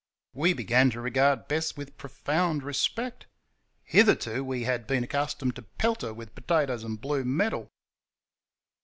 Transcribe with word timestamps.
We 0.33 0.53
began 0.53 0.89
to 0.89 0.99
regard 0.99 1.47
Bess 1.47 1.77
with 1.77 1.95
profound 1.95 2.63
respect; 2.63 3.27
hitherto 3.83 4.43
we 4.43 4.63
had 4.63 4.87
been 4.87 5.03
accustomed 5.03 5.55
to 5.57 5.61
pelt 5.61 6.01
her 6.01 6.11
with 6.11 6.33
potatoes 6.33 6.83
and 6.83 6.99
blue 6.99 7.23
metal. 7.23 7.69